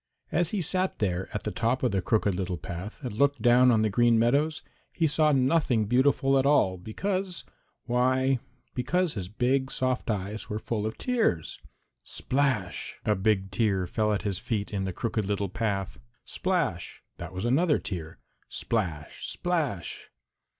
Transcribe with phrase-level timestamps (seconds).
[0.31, 3.69] As he sat there at the top of the Crooked Little Path and looked down
[3.69, 7.43] on the Green Meadows, he saw nothing beautiful at all because,
[7.83, 8.39] why,
[8.73, 11.59] because his big soft eyes were full of tears.
[12.01, 12.95] Splash!
[13.05, 15.99] A big tear fell at his feet in the Crooked Little Path.
[16.25, 17.03] Splash!
[17.17, 18.17] That was another tear.
[18.49, 19.27] Splash!
[19.27, 20.09] splash!